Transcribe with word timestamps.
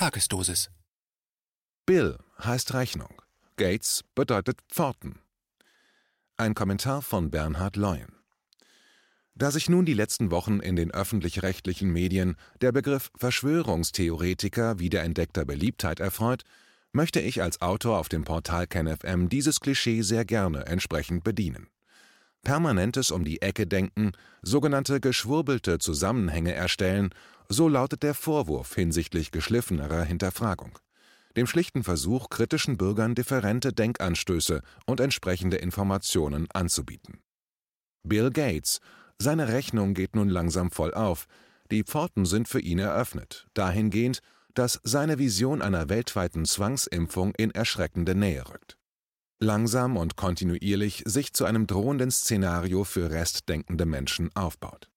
Tagesdosis. 0.00 0.70
Bill 1.84 2.16
heißt 2.42 2.72
Rechnung. 2.72 3.20
Gates 3.58 4.02
bedeutet 4.14 4.58
Pforten. 4.70 5.18
Ein 6.38 6.54
Kommentar 6.54 7.02
von 7.02 7.30
Bernhard 7.30 7.76
Leuen. 7.76 8.16
Da 9.34 9.50
sich 9.50 9.68
nun 9.68 9.84
die 9.84 9.92
letzten 9.92 10.30
Wochen 10.30 10.60
in 10.60 10.74
den 10.74 10.90
öffentlich-rechtlichen 10.90 11.90
Medien 11.90 12.36
der 12.62 12.72
Begriff 12.72 13.10
Verschwörungstheoretiker 13.18 14.78
wiederentdeckter 14.78 15.44
Beliebtheit 15.44 16.00
erfreut, 16.00 16.44
möchte 16.92 17.20
ich 17.20 17.42
als 17.42 17.60
Autor 17.60 17.98
auf 17.98 18.08
dem 18.08 18.24
Portal 18.24 18.66
KenFM 18.66 19.28
dieses 19.28 19.60
Klischee 19.60 20.00
sehr 20.00 20.24
gerne 20.24 20.64
entsprechend 20.64 21.24
bedienen. 21.24 21.68
Permanentes 22.42 23.10
um 23.10 23.24
die 23.24 23.42
Ecke 23.42 23.66
denken, 23.66 24.12
sogenannte 24.42 25.00
geschwurbelte 25.00 25.78
Zusammenhänge 25.78 26.52
erstellen, 26.52 27.10
so 27.48 27.68
lautet 27.68 28.02
der 28.02 28.14
Vorwurf 28.14 28.74
hinsichtlich 28.74 29.30
geschliffenerer 29.30 30.02
Hinterfragung. 30.04 30.78
Dem 31.36 31.46
schlichten 31.46 31.84
Versuch, 31.84 32.28
kritischen 32.28 32.76
Bürgern 32.76 33.14
differente 33.14 33.72
Denkanstöße 33.72 34.62
und 34.86 35.00
entsprechende 35.00 35.58
Informationen 35.58 36.48
anzubieten. 36.52 37.20
Bill 38.02 38.30
Gates, 38.30 38.80
seine 39.18 39.48
Rechnung 39.48 39.94
geht 39.94 40.16
nun 40.16 40.28
langsam 40.28 40.70
voll 40.70 40.94
auf, 40.94 41.26
die 41.70 41.84
Pforten 41.84 42.24
sind 42.24 42.48
für 42.48 42.60
ihn 42.60 42.78
eröffnet, 42.78 43.46
dahingehend, 43.54 44.20
dass 44.54 44.80
seine 44.82 45.18
Vision 45.18 45.62
einer 45.62 45.88
weltweiten 45.88 46.44
Zwangsimpfung 46.44 47.34
in 47.36 47.50
erschreckende 47.52 48.14
Nähe 48.14 48.48
rückt. 48.48 48.79
Langsam 49.42 49.96
und 49.96 50.16
kontinuierlich 50.16 51.02
sich 51.06 51.32
zu 51.32 51.46
einem 51.46 51.66
drohenden 51.66 52.10
Szenario 52.10 52.84
für 52.84 53.10
restdenkende 53.10 53.86
Menschen 53.86 54.28
aufbaut. 54.34 54.90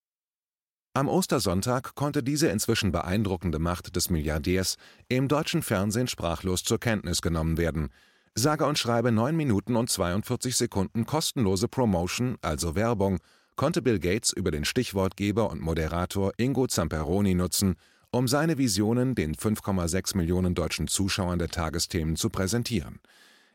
Am 0.94 1.08
Ostersonntag 1.08 1.96
konnte 1.96 2.24
diese 2.24 2.50
inzwischen 2.50 2.92
beeindruckende 2.92 3.58
Macht 3.58 3.96
des 3.96 4.10
Milliardärs 4.10 4.76
im 5.08 5.30
deutschen 5.30 5.62
Fernsehen 5.62 6.08
sprachlos 6.10 6.66
zur 6.66 6.78
Kenntnis 6.78 7.22
genommen 7.22 7.58
werden. 7.58 7.90
Sage 8.36 8.66
und 8.66 8.78
schreibe 8.78 9.14
9 9.14 9.34
Minuten 9.34 9.78
und 9.78 9.90
42 9.90 10.58
Sekunden 10.58 11.06
kostenlose 11.06 11.70
Promotion, 11.70 12.38
also 12.42 12.76
Werbung, 12.76 13.20
konnte 13.56 13.82
Bill 13.82 14.00
Gates 14.00 14.34
über 14.34 14.52
den 14.52 14.66
Stichwortgeber 14.66 15.50
und 15.52 15.62
Moderator 15.62 16.34
Ingo 16.36 16.68
Zamperoni 16.68 17.34
nutzen, 17.34 17.76
um 18.12 18.28
seine 18.28 18.58
Visionen 18.58 19.16
den 19.16 19.36
5,6 19.36 20.18
Millionen 20.18 20.54
deutschen 20.54 20.90
Zuschauern 20.90 21.40
der 21.40 21.48
Tagesthemen 21.50 22.18
zu 22.18 22.30
präsentieren. 22.30 23.00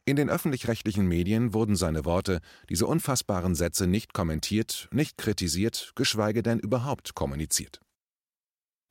In 0.09 0.17
den 0.17 0.31
öffentlich-rechtlichen 0.31 1.07
Medien 1.07 1.53
wurden 1.53 1.77
seine 1.77 2.07
Worte, 2.07 2.41
diese 2.71 2.87
unfassbaren 2.87 3.55
Sätze 3.55 3.87
nicht 3.87 4.15
kommentiert, 4.15 4.89
nicht 4.91 5.19
kritisiert, 5.19 5.93
geschweige 5.97 6.43
denn 6.43 6.59
überhaupt 6.61 7.15
kommuniziert. 7.15 7.83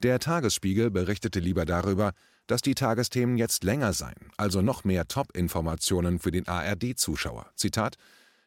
Der 0.04 0.20
Tagesspiegel 0.20 0.92
berichtete 0.92 1.40
lieber 1.40 1.66
darüber, 1.66 2.14
dass 2.46 2.62
die 2.62 2.76
Tagesthemen 2.76 3.36
jetzt 3.36 3.64
länger 3.64 3.94
seien, 3.94 4.30
also 4.38 4.62
noch 4.62 4.84
mehr 4.84 5.08
Top-Informationen 5.08 6.20
für 6.20 6.30
den 6.30 6.48
ARD-Zuschauer. 6.48 7.50
Zitat: 7.56 7.96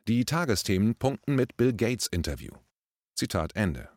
Die 0.06 0.24
Tagesthemen 0.24 0.94
punkten 0.94 1.34
mit 1.34 1.56
Bill 1.56 1.72
Gates 1.72 2.06
Interview. 2.06 2.52
Zitat 3.16 3.56
Ende. 3.56 3.88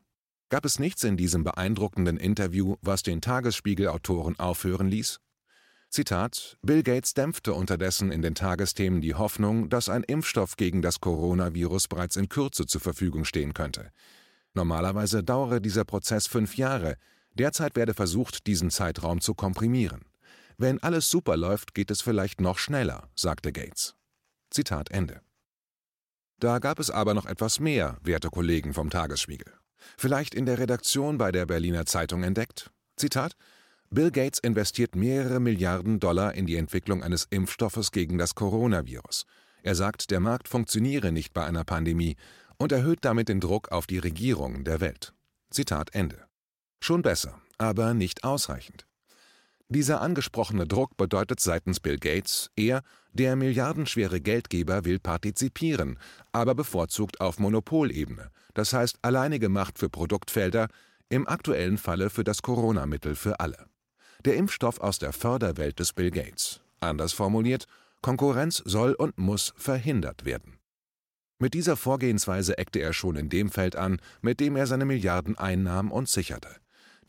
Gab 0.50 0.66
es 0.66 0.80
nichts 0.80 1.04
in 1.04 1.16
diesem 1.16 1.44
beeindruckenden 1.44 2.18
Interview, 2.18 2.78
was 2.82 3.04
den 3.04 3.22
Tagesspiegel-Autoren 3.22 4.40
aufhören 4.40 4.88
ließ? 4.88 5.20
Zitat: 5.94 6.58
Bill 6.64 6.82
Gates 6.82 7.14
dämpfte 7.14 7.54
unterdessen 7.54 8.12
in 8.12 8.24
den 8.24 8.34
Tagesthemen 8.34 9.00
die 9.00 9.14
Hoffnung, 9.14 9.70
dass 9.70 9.90
ein 9.90 10.04
Impfstoff 10.04 10.58
gegen 10.58 10.82
das 10.82 11.00
Coronavirus 11.00 11.88
bereits 11.88 12.16
in 12.16 12.30
Kürze 12.30 12.66
zur 12.66 12.82
Verfügung 12.82 13.26
stehen 13.26 13.54
könnte. 13.54 13.92
Normalerweise 14.56 15.24
dauere 15.24 15.60
dieser 15.60 15.86
Prozess 15.86 16.26
fünf 16.26 16.58
Jahre, 16.58 16.98
derzeit 17.36 17.76
werde 17.76 17.94
versucht, 17.94 18.48
diesen 18.48 18.72
Zeitraum 18.72 19.22
zu 19.22 19.36
komprimieren. 19.36 20.06
Wenn 20.58 20.82
alles 20.82 21.12
super 21.12 21.38
läuft, 21.38 21.76
geht 21.76 21.92
es 21.92 22.02
vielleicht 22.02 22.42
noch 22.42 22.58
schneller, 22.58 23.10
sagte 23.16 23.52
Gates. 23.52 23.96
Zitat 24.50 24.90
Ende. 24.90 25.22
Da 26.40 26.58
gab 26.58 26.80
es 26.80 26.90
aber 26.90 27.14
noch 27.14 27.28
etwas 27.28 27.60
mehr, 27.60 28.00
werte 28.02 28.30
Kollegen 28.30 28.74
vom 28.74 28.90
Tagesspiegel 28.90 29.54
vielleicht 29.98 30.36
in 30.36 30.46
der 30.46 30.60
Redaktion 30.60 31.18
bei 31.18 31.32
der 31.32 31.46
Berliner 31.46 31.86
Zeitung 31.86 32.24
entdeckt? 32.24 32.72
Zitat: 32.96 33.36
Bill 33.94 34.10
Gates 34.10 34.40
investiert 34.40 34.96
mehrere 34.96 35.40
Milliarden 35.40 36.00
Dollar 36.00 36.34
in 36.34 36.48
die 36.48 36.56
Entwicklung 36.56 37.04
eines 37.04 37.28
Impfstoffes 37.30 37.92
gegen 37.92 38.18
das 38.18 38.34
Coronavirus. 38.34 39.28
Er 39.62 39.76
sagt, 39.76 40.10
der 40.10 40.20
Markt 40.20 40.48
funktioniere 40.48 41.12
nicht 41.12 41.32
bei 41.32 41.46
einer 41.46 41.64
Pandemie 41.64 42.16
und 42.58 42.72
erhöht 42.72 43.06
damit 43.06 43.30
den 43.30 43.40
Druck 43.40 43.72
auf 43.72 43.86
die 43.86 44.00
Regierungen 44.00 44.64
der 44.64 44.82
Welt. 44.82 45.14
Zitat 45.52 45.94
Ende. 45.94 46.26
Schon 46.80 47.04
besser, 47.04 47.40
aber 47.60 47.94
nicht 47.94 48.24
ausreichend. 48.24 48.88
Dieser 49.70 50.02
angesprochene 50.02 50.66
Druck 50.66 50.98
bedeutet 50.98 51.40
seitens 51.40 51.80
Bill 51.80 52.00
Gates, 52.00 52.50
er, 52.56 52.82
der 53.12 53.36
milliardenschwere 53.36 54.22
Geldgeber, 54.22 54.86
will 54.86 54.98
partizipieren, 54.98 56.00
aber 56.32 56.56
bevorzugt 56.56 57.22
auf 57.22 57.38
Monopolebene, 57.38 58.32
das 58.56 58.74
heißt 58.74 58.98
alleinige 59.04 59.50
Macht 59.50 59.78
für 59.78 59.90
Produktfelder, 59.90 60.68
im 61.10 61.28
aktuellen 61.28 61.78
Falle 61.78 62.10
für 62.10 62.24
das 62.24 62.42
Corona-Mittel 62.42 63.14
für 63.14 63.40
alle. 63.40 63.68
Der 64.26 64.38
Impfstoff 64.38 64.80
aus 64.80 65.00
der 65.00 65.12
Förderwelt 65.12 65.80
des 65.80 65.92
Bill 65.92 66.10
Gates. 66.10 66.62
Anders 66.80 67.12
formuliert, 67.12 67.66
Konkurrenz 68.02 68.62
soll 68.66 68.94
und 68.94 69.18
muss 69.18 69.54
verhindert 69.58 70.24
werden. 70.24 70.60
Mit 71.40 71.54
dieser 71.54 71.76
Vorgehensweise 71.76 72.58
eckte 72.58 72.80
er 72.80 72.94
schon 72.94 73.18
in 73.18 73.28
dem 73.28 73.50
Feld 73.50 73.76
an, 73.76 74.00
mit 74.22 74.40
dem 74.40 74.56
er 74.56 74.66
seine 74.66 74.86
Milliarden 74.86 75.38
einnahm 75.38 75.92
und 75.92 76.08
sicherte. 76.08 76.56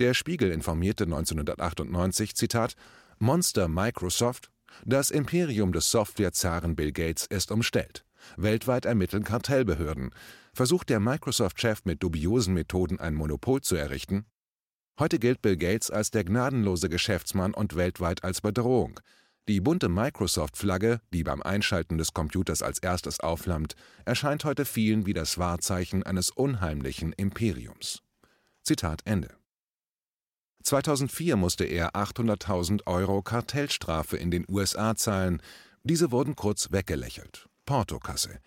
Der 0.00 0.12
Spiegel 0.12 0.50
informierte 0.50 1.04
1998, 1.04 2.34
Zitat, 2.34 2.74
Monster 3.20 3.68
Microsoft, 3.68 4.50
das 4.84 5.12
Imperium 5.12 5.72
des 5.72 5.92
Softwarezaren 5.92 6.74
Bill 6.74 6.90
Gates 6.90 7.26
ist 7.26 7.52
umstellt. 7.52 8.04
Weltweit 8.36 8.86
ermitteln 8.86 9.22
Kartellbehörden. 9.22 10.10
Versucht 10.52 10.88
der 10.88 10.98
Microsoft-Chef 10.98 11.84
mit 11.84 12.02
dubiosen 12.02 12.54
Methoden 12.54 12.98
ein 12.98 13.14
Monopol 13.14 13.60
zu 13.60 13.76
errichten? 13.76 14.26
Heute 14.96 15.18
gilt 15.18 15.42
Bill 15.42 15.56
Gates 15.56 15.90
als 15.90 16.12
der 16.12 16.22
gnadenlose 16.22 16.88
Geschäftsmann 16.88 17.52
und 17.52 17.74
weltweit 17.74 18.22
als 18.22 18.40
Bedrohung. 18.40 19.00
Die 19.48 19.60
bunte 19.60 19.88
Microsoft-Flagge, 19.88 21.00
die 21.12 21.24
beim 21.24 21.42
Einschalten 21.42 21.98
des 21.98 22.14
Computers 22.14 22.62
als 22.62 22.78
erstes 22.78 23.18
aufflammt, 23.18 23.74
erscheint 24.04 24.44
heute 24.44 24.64
vielen 24.64 25.04
wie 25.04 25.12
das 25.12 25.36
Wahrzeichen 25.36 26.04
eines 26.04 26.30
unheimlichen 26.30 27.12
Imperiums. 27.12 28.02
Zitat 28.62 29.00
Ende. 29.04 29.34
2004 30.62 31.36
musste 31.36 31.64
er 31.64 31.96
800.000 31.96 32.86
Euro 32.86 33.20
Kartellstrafe 33.20 34.16
in 34.16 34.30
den 34.30 34.46
USA 34.48 34.94
zahlen. 34.94 35.42
Diese 35.82 36.12
wurden 36.12 36.36
kurz 36.36 36.70
weggelächelt. 36.70 37.48
Portokasse. 37.66 38.38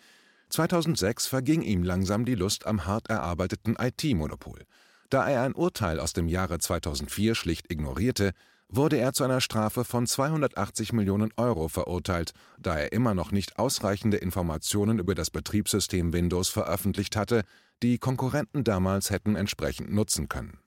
2006 0.50 1.28
verging 1.28 1.62
ihm 1.62 1.84
langsam 1.84 2.24
die 2.24 2.36
Lust 2.36 2.66
am 2.66 2.86
hart 2.86 3.10
erarbeiteten 3.10 3.76
IT-Monopol. 3.78 4.66
Da 5.10 5.30
er 5.30 5.44
ein 5.44 5.56
Urteil 5.56 6.00
aus 6.00 6.14
dem 6.14 6.28
Jahre 6.28 6.60
2004 6.60 7.36
schlicht 7.36 7.72
ignorierte, 7.72 8.32
wurde 8.70 8.98
er 8.98 9.14
zu 9.14 9.24
einer 9.24 9.40
Strafe 9.40 9.86
von 9.86 10.06
280 10.06 10.92
Millionen 10.92 11.32
Euro 11.38 11.70
verurteilt, 11.70 12.34
da 12.60 12.78
er 12.78 12.92
immer 12.92 13.14
noch 13.14 13.32
nicht 13.32 13.58
ausreichende 13.58 14.18
Informationen 14.18 15.00
über 15.00 15.16
das 15.16 15.30
Betriebssystem 15.30 16.12
Windows 16.12 16.50
veröffentlicht 16.50 17.16
hatte, 17.16 17.44
die 17.82 17.98
Konkurrenten 17.98 18.64
damals 18.64 19.10
hätten 19.10 19.36
entsprechend 19.36 19.94
nutzen 19.94 20.28
können. 20.28 20.60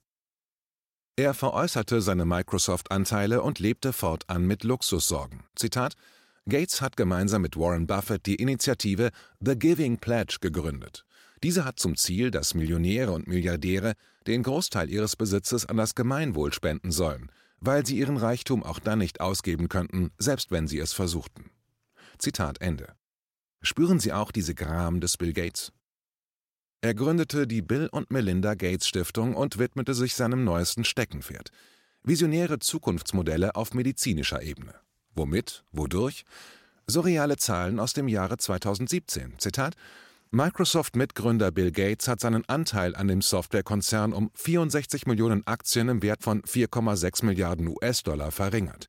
Er 1.17 1.35
veräußerte 1.35 2.01
seine 2.01 2.25
Microsoft-Anteile 2.25 3.43
und 3.43 3.59
lebte 3.59 3.93
fortan 3.93 4.47
mit 4.47 4.65
Luxussorgen. 4.65 5.45
Zitat: 5.55 5.95
Gates 6.49 6.81
hat 6.81 6.97
gemeinsam 6.97 7.43
mit 7.43 7.59
Warren 7.59 7.87
Buffett 7.87 8.25
die 8.25 8.37
Initiative 8.37 9.11
The 9.41 9.59
Giving 9.59 9.99
Pledge 9.99 10.39
gegründet. 10.41 11.05
Diese 11.43 11.65
hat 11.65 11.79
zum 11.79 11.97
Ziel, 11.97 12.31
dass 12.31 12.55
Millionäre 12.55 13.13
und 13.13 13.27
Milliardäre 13.27 13.95
den 14.27 14.43
Großteil 14.43 14.91
ihres 14.91 15.17
Besitzes 15.17 15.67
an 15.67 15.77
das 15.77 15.95
Gemeinwohl 15.95 16.53
spenden 16.53 16.93
sollen, 16.93 17.31
weil 17.59 17.85
sie 17.87 17.99
ihren 17.99 18.17
Reichtum 18.17 18.63
auch 18.63 18.79
dann 18.79 18.99
nicht 18.99 19.21
ausgeben 19.21 19.69
könnten, 19.69 20.11
selbst 20.19 20.51
wenn 20.51 20.69
sie 20.69 20.79
es 20.79 20.93
versuchten. 20.93 21.51
Zitat 22.19 22.61
Ende. 22.61 22.95
Spüren 23.63 24.01
Sie 24.01 24.13
auch 24.13 24.33
diese 24.33 24.55
Gram 24.55 25.01
des 25.01 25.17
Bill 25.19 25.33
Gates? 25.33 25.73
Er 26.83 26.95
gründete 26.95 27.47
die 27.47 27.61
Bill 27.61 27.89
und 27.93 28.11
Melinda 28.11 28.55
Gates 28.55 28.89
Stiftung 28.89 29.35
und 29.35 29.59
widmete 29.59 29.93
sich 29.93 30.15
seinem 30.15 30.45
neuesten 30.45 30.85
Steckenpferd. 30.85 31.51
Visionäre 32.03 32.59
Zukunftsmodelle 32.59 33.55
auf 33.55 33.75
medizinischer 33.75 34.43
Ebene. 34.43 34.75
Womit? 35.15 35.65
Wodurch? 35.73 36.25
Surreale 36.87 37.37
Zahlen 37.37 37.79
aus 37.79 37.93
dem 37.93 38.09
Jahre 38.09 38.39
2017. 38.39 39.39
Zitat: 39.39 39.75
Microsoft-Mitgründer 40.33 41.51
Bill 41.51 41.73
Gates 41.73 42.07
hat 42.07 42.21
seinen 42.21 42.49
Anteil 42.49 42.95
an 42.95 43.09
dem 43.09 43.21
Softwarekonzern 43.21 44.13
um 44.13 44.31
64 44.35 45.09
Millionen 45.09 45.45
Aktien 45.45 45.89
im 45.89 46.03
Wert 46.03 46.23
von 46.23 46.43
4,6 46.43 47.25
Milliarden 47.25 47.67
US-Dollar 47.67 48.31
verringert. 48.31 48.87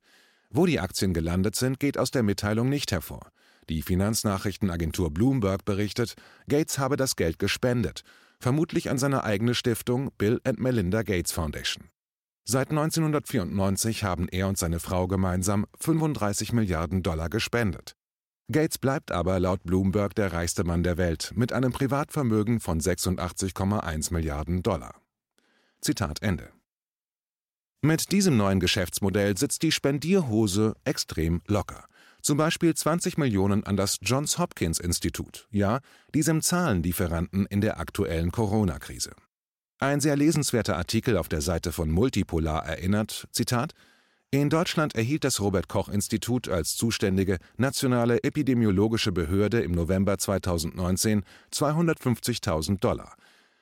Wo 0.50 0.66
die 0.66 0.78
Aktien 0.78 1.12
gelandet 1.12 1.56
sind, 1.56 1.80
geht 1.80 1.98
aus 1.98 2.12
der 2.12 2.22
Mitteilung 2.22 2.68
nicht 2.68 2.92
hervor. 2.92 3.32
Die 3.68 3.82
Finanznachrichtenagentur 3.82 5.12
Bloomberg 5.12 5.64
berichtet, 5.64 6.14
Gates 6.48 6.78
habe 6.78 6.96
das 6.96 7.16
Geld 7.16 7.40
gespendet, 7.40 8.04
vermutlich 8.38 8.88
an 8.88 8.98
seine 8.98 9.24
eigene 9.24 9.56
Stiftung 9.56 10.12
Bill 10.18 10.40
and 10.44 10.60
Melinda 10.60 11.02
Gates 11.02 11.32
Foundation. 11.32 11.88
Seit 12.44 12.70
1994 12.70 14.04
haben 14.04 14.28
er 14.28 14.46
und 14.46 14.58
seine 14.58 14.78
Frau 14.78 15.08
gemeinsam 15.08 15.66
35 15.80 16.52
Milliarden 16.52 17.02
Dollar 17.02 17.28
gespendet. 17.28 17.96
Gates 18.52 18.78
bleibt 18.78 19.10
aber 19.10 19.40
laut 19.40 19.64
Bloomberg 19.64 20.14
der 20.14 20.32
reichste 20.32 20.64
Mann 20.64 20.82
der 20.82 20.96
Welt 20.96 21.32
mit 21.34 21.52
einem 21.52 21.72
Privatvermögen 21.72 22.60
von 22.60 22.80
86,1 22.80 24.12
Milliarden 24.12 24.62
Dollar. 24.62 24.94
Zitat 25.80 26.22
Ende. 26.22 26.50
Mit 27.80 28.12
diesem 28.12 28.36
neuen 28.36 28.60
Geschäftsmodell 28.60 29.36
sitzt 29.36 29.62
die 29.62 29.72
Spendierhose 29.72 30.76
extrem 30.84 31.42
locker. 31.48 31.86
Zum 32.20 32.38
Beispiel 32.38 32.72
20 32.72 33.18
Millionen 33.18 33.64
an 33.64 33.76
das 33.76 33.98
Johns 34.00 34.38
Hopkins 34.38 34.78
Institut, 34.78 35.48
ja, 35.50 35.80
diesem 36.14 36.40
Zahlenlieferanten 36.40 37.46
in 37.46 37.60
der 37.60 37.80
aktuellen 37.80 38.30
Corona-Krise. 38.30 39.10
Ein 39.80 39.98
sehr 39.98 40.14
lesenswerter 40.14 40.76
Artikel 40.76 41.16
auf 41.16 41.28
der 41.28 41.40
Seite 41.40 41.72
von 41.72 41.90
Multipolar 41.90 42.64
erinnert, 42.64 43.26
Zitat, 43.32 43.72
in 44.40 44.48
Deutschland 44.48 44.94
erhielt 44.94 45.24
das 45.24 45.40
Robert 45.40 45.68
Koch 45.68 45.90
Institut 45.90 46.48
als 46.48 46.74
zuständige 46.74 47.38
nationale 47.58 48.22
epidemiologische 48.24 49.12
Behörde 49.12 49.60
im 49.60 49.72
November 49.72 50.16
2019 50.16 51.22
250.000 51.52 52.78
Dollar. 52.80 53.14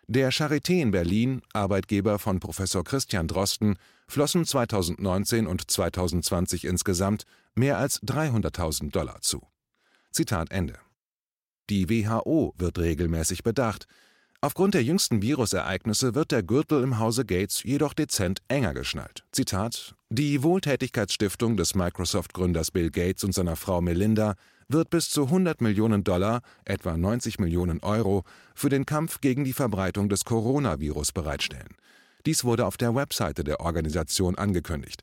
Der 0.06 0.32
Charité 0.32 0.80
in 0.80 0.92
Berlin, 0.92 1.42
Arbeitgeber 1.52 2.18
von 2.18 2.38
Professor 2.38 2.84
Christian 2.84 3.26
Drosten, 3.26 3.78
flossen 4.06 4.44
2019 4.44 5.46
und 5.46 5.70
2020 5.70 6.64
insgesamt 6.64 7.24
mehr 7.54 7.78
als 7.78 8.00
300.000 8.02 8.92
Dollar 8.92 9.20
zu. 9.22 9.42
Zitat 10.12 10.52
Ende. 10.52 10.78
Die 11.68 11.88
WHO 11.88 12.54
wird 12.56 12.78
regelmäßig 12.78 13.42
bedacht. 13.42 13.86
Aufgrund 14.42 14.72
der 14.72 14.82
jüngsten 14.82 15.20
Virusereignisse 15.20 16.14
wird 16.14 16.30
der 16.30 16.42
Gürtel 16.42 16.82
im 16.82 16.98
Hause 16.98 17.26
Gates 17.26 17.62
jedoch 17.62 17.92
dezent 17.92 18.40
enger 18.48 18.72
geschnallt. 18.72 19.24
Zitat: 19.32 19.94
Die 20.08 20.42
Wohltätigkeitsstiftung 20.42 21.58
des 21.58 21.74
Microsoft-Gründers 21.74 22.70
Bill 22.70 22.90
Gates 22.90 23.22
und 23.22 23.34
seiner 23.34 23.56
Frau 23.56 23.82
Melinda 23.82 24.36
wird 24.66 24.88
bis 24.88 25.10
zu 25.10 25.24
100 25.24 25.60
Millionen 25.60 26.04
Dollar, 26.04 26.40
etwa 26.64 26.96
90 26.96 27.38
Millionen 27.38 27.80
Euro, 27.80 28.24
für 28.54 28.70
den 28.70 28.86
Kampf 28.86 29.20
gegen 29.20 29.44
die 29.44 29.52
Verbreitung 29.52 30.08
des 30.08 30.24
Coronavirus 30.24 31.12
bereitstellen. 31.12 31.76
Dies 32.24 32.42
wurde 32.42 32.64
auf 32.64 32.78
der 32.78 32.94
Webseite 32.94 33.44
der 33.44 33.60
Organisation 33.60 34.36
angekündigt. 34.36 35.02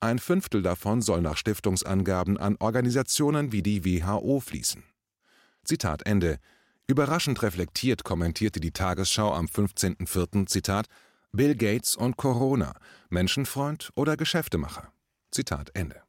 Ein 0.00 0.18
Fünftel 0.18 0.62
davon 0.62 1.02
soll 1.02 1.20
nach 1.20 1.36
Stiftungsangaben 1.36 2.38
an 2.38 2.56
Organisationen 2.58 3.52
wie 3.52 3.62
die 3.62 3.84
WHO 3.84 4.40
fließen. 4.40 4.82
Zitat 5.64 6.06
Ende. 6.06 6.38
Überraschend 6.90 7.42
reflektiert 7.42 8.02
kommentierte 8.02 8.60
die 8.60 8.70
Tagesschau 8.70 9.34
am 9.34 9.44
15.04. 9.44 10.46
Zitat 10.46 10.86
Bill 11.32 11.54
Gates 11.54 11.94
und 11.94 12.16
Corona, 12.16 12.72
Menschenfreund 13.10 13.90
oder 13.94 14.16
Geschäftemacher. 14.16 14.90
Zitat 15.30 15.70
Ende. 15.74 16.00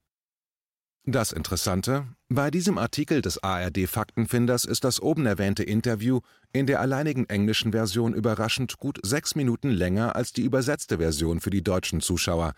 Das 1.03 1.33
Interessante, 1.33 2.07
bei 2.29 2.49
diesem 2.49 2.77
Artikel 2.77 3.21
des 3.21 3.43
ARD 3.43 3.89
Faktenfinders 3.89 4.63
ist 4.63 4.85
das 4.85 5.01
oben 5.01 5.25
erwähnte 5.25 5.63
Interview 5.63 6.21
in 6.53 6.65
der 6.65 6.79
alleinigen 6.79 7.27
englischen 7.27 7.73
Version 7.73 8.13
überraschend 8.13 8.77
gut 8.77 8.99
sechs 9.03 9.35
Minuten 9.35 9.71
länger 9.71 10.15
als 10.15 10.31
die 10.31 10.43
übersetzte 10.43 10.99
Version 10.99 11.41
für 11.41 11.49
die 11.49 11.63
deutschen 11.63 11.99
Zuschauer. 11.99 12.53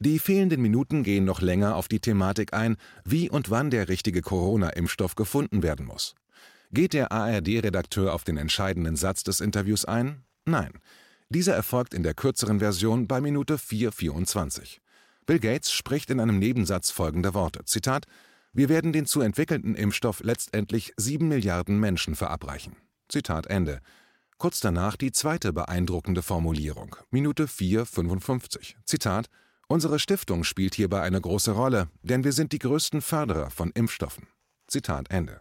Die 0.00 0.18
fehlenden 0.18 0.60
Minuten 0.60 1.02
gehen 1.02 1.24
noch 1.24 1.40
länger 1.40 1.76
auf 1.76 1.88
die 1.88 2.00
Thematik 2.00 2.52
ein, 2.52 2.76
wie 3.06 3.30
und 3.30 3.48
wann 3.48 3.70
der 3.70 3.88
richtige 3.88 4.20
Corona-Impfstoff 4.20 5.14
gefunden 5.14 5.62
werden 5.62 5.86
muss. 5.86 6.14
Geht 6.70 6.92
der 6.92 7.12
ARD-Redakteur 7.12 8.12
auf 8.12 8.24
den 8.24 8.36
entscheidenden 8.36 8.96
Satz 8.96 9.22
des 9.22 9.40
Interviews 9.40 9.84
ein? 9.84 10.24
Nein. 10.44 10.72
Dieser 11.28 11.54
erfolgt 11.54 11.94
in 11.94 12.02
der 12.02 12.14
kürzeren 12.14 12.58
Version 12.58 13.06
bei 13.06 13.20
Minute 13.20 13.56
4,24. 13.56 14.78
Bill 15.26 15.38
Gates 15.38 15.72
spricht 15.72 16.10
in 16.10 16.20
einem 16.20 16.38
Nebensatz 16.38 16.90
folgende 16.90 17.34
Worte: 17.34 17.64
Zitat: 17.64 18.06
Wir 18.52 18.68
werden 18.68 18.92
den 18.92 19.06
zu 19.06 19.20
entwickelnden 19.20 19.74
Impfstoff 19.74 20.22
letztendlich 20.22 20.92
sieben 20.96 21.28
Milliarden 21.28 21.80
Menschen 21.80 22.14
verabreichen. 22.14 22.76
Zitat 23.08 23.46
Ende. 23.46 23.80
Kurz 24.36 24.60
danach 24.60 24.96
die 24.96 25.12
zweite 25.12 25.52
beeindruckende 25.52 26.22
Formulierung, 26.22 26.96
Minute 27.10 27.46
4,55. 27.46 28.74
Zitat: 28.84 29.26
Unsere 29.66 29.98
Stiftung 29.98 30.44
spielt 30.44 30.74
hierbei 30.74 31.00
eine 31.00 31.20
große 31.20 31.52
Rolle, 31.52 31.88
denn 32.02 32.24
wir 32.24 32.32
sind 32.32 32.52
die 32.52 32.58
größten 32.58 33.00
Förderer 33.00 33.50
von 33.50 33.70
Impfstoffen. 33.70 34.28
Zitat 34.66 35.10
Ende. 35.10 35.40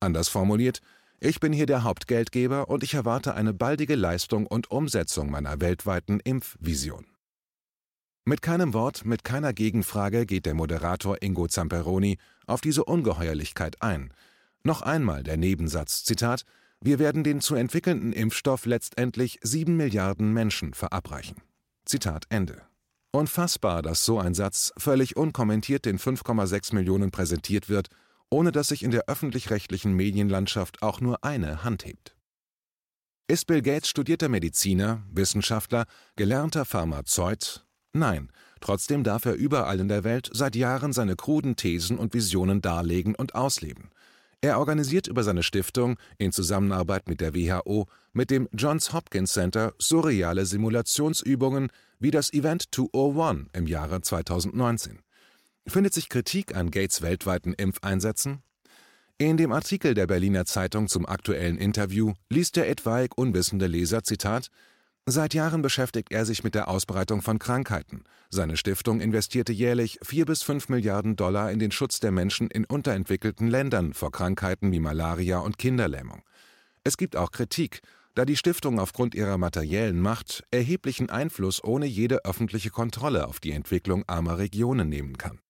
Anders 0.00 0.28
formuliert, 0.28 0.80
ich 1.20 1.40
bin 1.40 1.52
hier 1.52 1.66
der 1.66 1.84
Hauptgeldgeber 1.84 2.68
und 2.68 2.82
ich 2.82 2.94
erwarte 2.94 3.34
eine 3.34 3.54
baldige 3.54 3.94
Leistung 3.94 4.46
und 4.46 4.70
Umsetzung 4.70 5.30
meiner 5.30 5.60
weltweiten 5.60 6.20
Impfvision. 6.20 7.06
Mit 8.26 8.42
keinem 8.42 8.72
Wort, 8.72 9.04
mit 9.04 9.22
keiner 9.22 9.52
Gegenfrage 9.52 10.26
geht 10.26 10.46
der 10.46 10.54
Moderator 10.54 11.22
Ingo 11.22 11.46
Zamperoni 11.46 12.18
auf 12.46 12.60
diese 12.60 12.84
Ungeheuerlichkeit 12.84 13.82
ein. 13.82 14.12
Noch 14.62 14.82
einmal 14.82 15.22
der 15.22 15.36
Nebensatz, 15.36 16.04
Zitat, 16.04 16.44
wir 16.80 16.98
werden 16.98 17.24
den 17.24 17.40
zu 17.40 17.54
entwickelnden 17.54 18.12
Impfstoff 18.12 18.66
letztendlich 18.66 19.38
sieben 19.42 19.76
Milliarden 19.76 20.32
Menschen 20.32 20.74
verabreichen. 20.74 21.36
Zitat 21.84 22.24
Ende. 22.28 22.62
Unfassbar, 23.12 23.80
dass 23.80 24.04
so 24.04 24.18
ein 24.18 24.34
Satz 24.34 24.72
völlig 24.76 25.16
unkommentiert 25.16 25.84
den 25.84 25.98
5,6 25.98 26.74
Millionen 26.74 27.10
präsentiert 27.10 27.68
wird, 27.68 27.88
ohne 28.30 28.52
dass 28.52 28.68
sich 28.68 28.82
in 28.82 28.90
der 28.90 29.08
öffentlich-rechtlichen 29.08 29.92
Medienlandschaft 29.92 30.82
auch 30.82 31.00
nur 31.00 31.24
eine 31.24 31.64
Hand 31.64 31.84
hebt. 31.84 32.16
Ist 33.28 33.46
Bill 33.46 33.62
Gates 33.62 33.88
studierter 33.88 34.28
Mediziner, 34.28 35.02
Wissenschaftler, 35.10 35.86
gelernter 36.16 36.64
Pharmazeut, 36.64 37.64
Nein, 37.96 38.28
trotzdem 38.60 39.04
darf 39.04 39.24
er 39.24 39.34
überall 39.34 39.78
in 39.78 39.86
der 39.86 40.02
Welt 40.02 40.28
seit 40.32 40.56
Jahren 40.56 40.92
seine 40.92 41.14
kruden 41.14 41.54
Thesen 41.54 41.96
und 41.96 42.12
Visionen 42.12 42.60
darlegen 42.60 43.14
und 43.14 43.36
ausleben. 43.36 43.90
Er 44.40 44.58
organisiert 44.58 45.06
über 45.06 45.22
seine 45.22 45.44
Stiftung 45.44 45.96
in 46.18 46.32
Zusammenarbeit 46.32 47.08
mit 47.08 47.20
der 47.20 47.34
WHO 47.34 47.86
mit 48.12 48.30
dem 48.30 48.48
Johns 48.52 48.92
Hopkins 48.92 49.32
Center 49.32 49.72
surreale 49.78 50.44
Simulationsübungen 50.44 51.70
wie 52.00 52.10
das 52.10 52.32
Event 52.32 52.74
201 52.74 53.46
im 53.52 53.66
Jahre 53.68 54.02
2019. 54.02 54.98
Findet 55.66 55.94
sich 55.94 56.08
Kritik 56.08 56.54
an 56.54 56.70
Gates 56.70 57.00
weltweiten 57.00 57.54
Impfeinsätzen? 57.54 58.42
In 59.16 59.36
dem 59.36 59.50
Artikel 59.50 59.94
der 59.94 60.06
Berliner 60.06 60.44
Zeitung 60.44 60.88
zum 60.88 61.06
aktuellen 61.06 61.56
Interview 61.56 62.12
liest 62.28 62.56
der 62.56 62.68
etwaig 62.68 63.16
unwissende 63.16 63.66
Leser 63.66 64.04
Zitat 64.04 64.50
Seit 65.06 65.34
Jahren 65.34 65.62
beschäftigt 65.62 66.12
er 66.12 66.26
sich 66.26 66.44
mit 66.44 66.54
der 66.54 66.68
Ausbreitung 66.68 67.22
von 67.22 67.38
Krankheiten. 67.38 68.04
Seine 68.30 68.56
Stiftung 68.56 69.00
investierte 69.00 69.52
jährlich 69.52 69.98
vier 70.02 70.26
bis 70.26 70.42
fünf 70.42 70.68
Milliarden 70.68 71.16
Dollar 71.16 71.50
in 71.50 71.58
den 71.58 71.72
Schutz 71.72 71.98
der 71.98 72.10
Menschen 72.10 72.50
in 72.50 72.64
unterentwickelten 72.64 73.48
Ländern 73.48 73.94
vor 73.94 74.12
Krankheiten 74.12 74.70
wie 74.70 74.80
Malaria 74.80 75.38
und 75.38 75.58
Kinderlähmung. 75.58 76.22
Es 76.84 76.96
gibt 76.96 77.16
auch 77.16 77.32
Kritik, 77.32 77.80
da 78.14 78.24
die 78.24 78.36
Stiftung 78.36 78.78
aufgrund 78.78 79.14
ihrer 79.14 79.38
materiellen 79.38 80.00
Macht 80.00 80.44
erheblichen 80.50 81.10
Einfluss 81.10 81.64
ohne 81.64 81.86
jede 81.86 82.24
öffentliche 82.24 82.70
Kontrolle 82.70 83.26
auf 83.26 83.40
die 83.40 83.52
Entwicklung 83.52 84.04
armer 84.06 84.38
Regionen 84.38 84.88
nehmen 84.88 85.18
kann. 85.18 85.40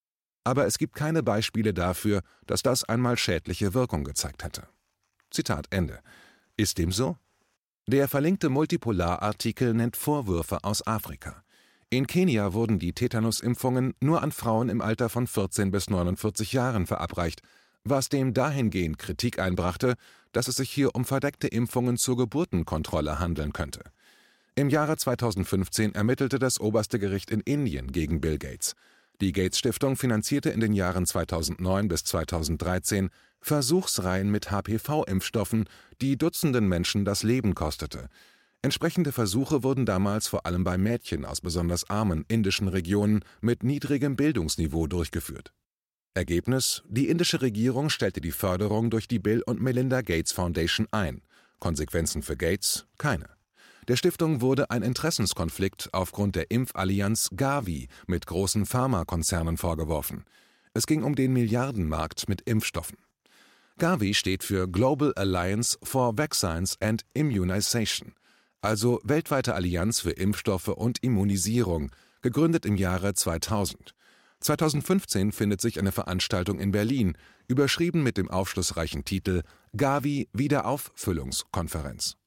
Aber 0.45 0.65
es 0.65 0.77
gibt 0.77 0.95
keine 0.95 1.23
Beispiele 1.23 1.73
dafür, 1.73 2.21
dass 2.45 2.61
das 2.61 2.85
einmal 2.85 3.17
schädliche 3.17 3.73
Wirkung 3.73 4.05
gezeigt 4.05 4.43
hätte. 4.43 4.67
Zitat 5.31 5.67
Ende. 5.71 5.99
Ist 6.55 6.77
dem 6.77 6.93
so? 6.93 7.17
Der 7.87 8.07
verlinkte 8.07 8.49
Multipolar-Artikel 8.49 9.73
nennt 9.73 9.97
Vorwürfe 9.97 10.63
aus 10.63 10.87
Afrika. 10.87 11.43
In 11.89 12.07
Kenia 12.07 12.53
wurden 12.53 12.79
die 12.79 12.93
Tetanusimpfungen 12.93 13.93
nur 13.99 14.23
an 14.23 14.31
Frauen 14.31 14.69
im 14.69 14.81
Alter 14.81 15.09
von 15.09 15.27
14 15.27 15.71
bis 15.71 15.89
49 15.89 16.53
Jahren 16.53 16.87
verabreicht, 16.87 17.41
was 17.83 18.09
dem 18.09 18.33
dahingehend 18.33 18.97
Kritik 18.97 19.39
einbrachte, 19.39 19.95
dass 20.31 20.47
es 20.47 20.55
sich 20.55 20.71
hier 20.71 20.95
um 20.95 21.05
verdeckte 21.05 21.47
Impfungen 21.47 21.97
zur 21.97 22.17
Geburtenkontrolle 22.17 23.19
handeln 23.19 23.53
könnte. 23.53 23.81
Im 24.55 24.69
Jahre 24.69 24.97
2015 24.97 25.95
ermittelte 25.95 26.39
das 26.39 26.59
oberste 26.59 26.97
Gericht 26.97 27.29
in 27.29 27.41
Indien 27.41 27.91
gegen 27.91 28.21
Bill 28.21 28.37
Gates. 28.37 28.73
Die 29.21 29.31
Gates 29.31 29.59
Stiftung 29.59 29.95
finanzierte 29.95 30.49
in 30.49 30.59
den 30.59 30.73
Jahren 30.73 31.05
2009 31.05 31.87
bis 31.87 32.03
2013 32.03 33.09
Versuchsreihen 33.39 34.29
mit 34.29 34.51
HPV-Impfstoffen, 34.51 35.69
die 36.01 36.17
Dutzenden 36.17 36.67
Menschen 36.67 37.05
das 37.05 37.23
Leben 37.23 37.55
kostete. 37.55 38.09
Entsprechende 38.61 39.11
Versuche 39.11 39.63
wurden 39.63 39.85
damals 39.85 40.27
vor 40.27 40.45
allem 40.45 40.63
bei 40.63 40.77
Mädchen 40.77 41.23
aus 41.23 41.39
besonders 41.39 41.89
armen 41.89 42.25
indischen 42.27 42.67
Regionen 42.67 43.23
mit 43.39 43.63
niedrigem 43.63 44.15
Bildungsniveau 44.15 44.87
durchgeführt. 44.87 45.53
Ergebnis: 46.13 46.81
Die 46.87 47.07
indische 47.07 47.41
Regierung 47.41 47.89
stellte 47.89 48.21
die 48.21 48.31
Förderung 48.31 48.89
durch 48.89 49.07
die 49.07 49.19
Bill 49.19 49.43
und 49.45 49.61
Melinda 49.61 50.01
Gates 50.01 50.31
Foundation 50.31 50.87
ein. 50.91 51.21
Konsequenzen 51.59 52.21
für 52.21 52.35
Gates? 52.35 52.85
Keine. 52.97 53.29
Der 53.87 53.97
Stiftung 53.97 54.41
wurde 54.41 54.71
ein 54.71 54.81
Interessenskonflikt 54.81 55.89
aufgrund 55.91 56.35
der 56.35 56.49
Impfallianz 56.49 57.29
Gavi 57.35 57.87
mit 58.07 58.25
großen 58.25 58.65
Pharmakonzernen 58.65 59.57
vorgeworfen. 59.57 60.25
Es 60.73 60.87
ging 60.87 61.03
um 61.03 61.13
den 61.13 61.33
Milliardenmarkt 61.33 62.27
mit 62.27 62.41
Impfstoffen. 62.41 62.97
Gavi 63.77 64.15
steht 64.15 64.43
für 64.43 64.67
Global 64.67 65.13
Alliance 65.15 65.77
for 65.83 66.17
Vaccines 66.17 66.81
and 66.81 67.05
Immunization, 67.13 68.13
also 68.61 68.99
weltweite 69.03 69.53
Allianz 69.53 69.99
für 69.99 70.11
Impfstoffe 70.11 70.69
und 70.69 71.03
Immunisierung, 71.03 71.91
gegründet 72.21 72.65
im 72.65 72.77
Jahre 72.77 73.13
2000. 73.13 73.93
2015 74.39 75.31
findet 75.31 75.61
sich 75.61 75.77
eine 75.79 75.91
Veranstaltung 75.91 76.59
in 76.59 76.71
Berlin, 76.71 77.15
überschrieben 77.47 78.01
mit 78.01 78.17
dem 78.17 78.31
aufschlussreichen 78.31 79.05
Titel 79.05 79.43
Gavi 79.77 80.27
Wiederauffüllungskonferenz. 80.33 82.17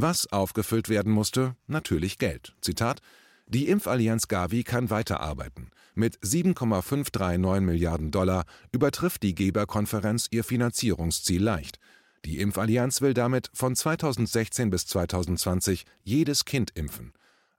Was 0.00 0.30
aufgefüllt 0.30 0.88
werden 0.88 1.12
musste? 1.12 1.56
Natürlich 1.66 2.18
Geld. 2.18 2.54
Zitat 2.60 3.00
Die 3.48 3.66
Impfallianz 3.66 4.28
Gavi 4.28 4.62
kann 4.62 4.90
weiterarbeiten. 4.90 5.72
Mit 5.96 6.20
7,539 6.22 7.66
Milliarden 7.66 8.12
Dollar 8.12 8.44
übertrifft 8.70 9.24
die 9.24 9.34
Geberkonferenz 9.34 10.28
ihr 10.30 10.44
Finanzierungsziel 10.44 11.42
leicht. 11.42 11.80
Die 12.24 12.38
Impfallianz 12.38 13.00
will 13.00 13.12
damit 13.12 13.50
von 13.52 13.74
2016 13.74 14.70
bis 14.70 14.86
2020 14.86 15.84
jedes 16.04 16.44
Kind 16.44 16.70
impfen. 16.76 17.12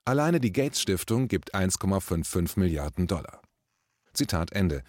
Alleine 0.06 0.40
die 0.40 0.52
Gates 0.52 0.80
Stiftung 0.80 1.28
gibt 1.28 1.54
1,55 1.54 2.58
Milliarden 2.58 3.06
Dollar. 3.06 3.42
Zitat 4.14 4.52
Ende. 4.52 4.82